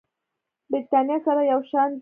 [0.71, 1.89] برېتانيا سره یو شان دي.